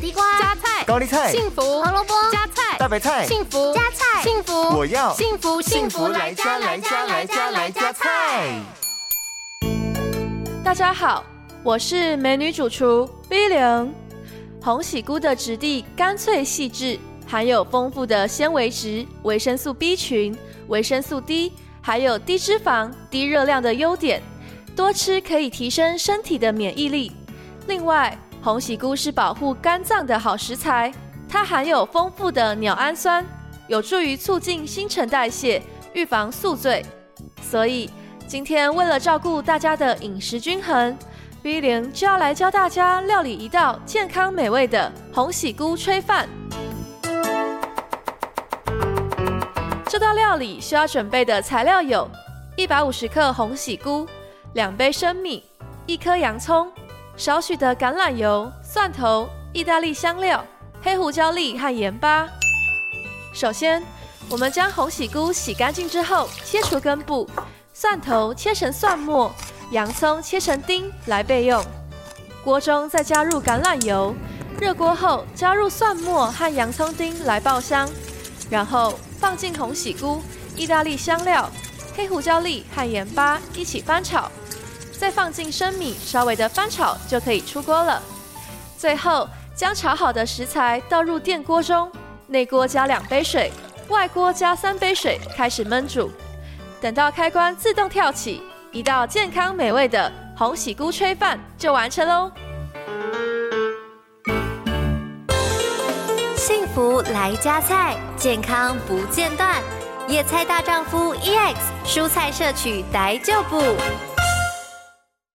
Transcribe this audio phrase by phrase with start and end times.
[0.00, 8.58] 地瓜、加菜、高丽菜、幸福、胡萝卜、加菜、大白菜、幸福、加菜、幸福，我要幸福幸福来加来加来加来加菜。
[10.64, 11.22] 大家好，
[11.62, 13.94] 我是美女主厨 V 零。
[14.62, 20.34] 红喜菇的质地干脆细致，含有丰富的纤维质、维生素 B 群、
[20.68, 24.22] 维生素 D，还有低脂肪、低热量的优点。
[24.74, 27.12] 多吃可以提升身体的免疫力。
[27.66, 30.90] 另外，红喜菇是保护肝脏的好食材，
[31.28, 33.24] 它含有丰富的鸟氨酸，
[33.68, 35.62] 有助于促进新陈代谢，
[35.92, 36.84] 预防宿醉。
[37.42, 37.90] 所以，
[38.26, 40.96] 今天为了照顾大家的饮食均衡
[41.42, 46.26] ，V 零就要来教大家料理一道健康美味的红喜菇炊饭。
[49.84, 52.08] 这道料理需要准备的材料有：
[52.56, 54.06] 一百五十克红喜菇、
[54.54, 55.44] 两杯生米、
[55.84, 56.72] 一颗洋葱。
[57.20, 60.42] 少许的橄榄油、蒜头、意大利香料、
[60.82, 62.26] 黑胡椒粒和盐巴。
[63.34, 63.82] 首先，
[64.30, 67.28] 我们将红喜菇洗干净之后切除根部，
[67.74, 69.30] 蒜头切成蒜末，
[69.70, 71.62] 洋葱切成丁来备用。
[72.42, 74.14] 锅中再加入橄榄油，
[74.58, 77.86] 热锅后加入蒜末和洋葱丁来爆香，
[78.48, 80.22] 然后放进红喜菇、
[80.56, 81.50] 意大利香料、
[81.94, 84.32] 黑胡椒粒和盐巴一起翻炒。
[85.00, 88.02] 再放进生米，稍微的翻炒就可以出锅了。
[88.76, 91.90] 最后将炒好的食材倒入电锅中，
[92.26, 93.50] 内锅加两杯水，
[93.88, 96.12] 外锅加三杯水，开始焖煮。
[96.82, 102.30] 等到开关自动跳起，一道健康美味的红喜菇炊饭就完成喽。
[106.36, 109.62] 幸福来加菜，健康不间断。
[110.06, 111.54] 野菜大丈夫 EX，
[111.86, 113.62] 蔬菜摄取来就补。